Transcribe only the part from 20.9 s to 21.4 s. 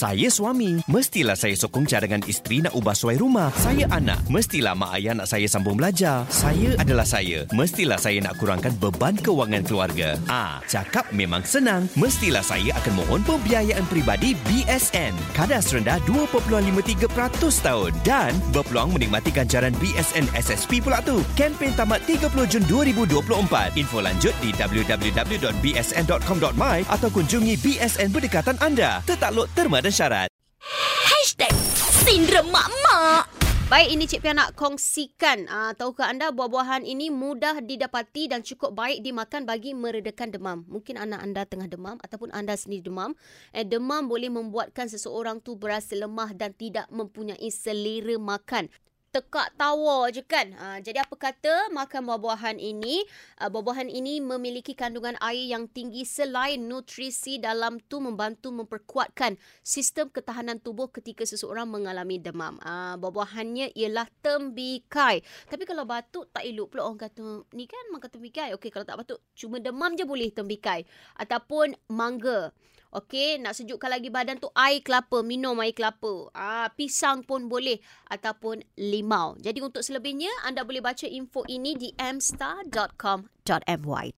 tu.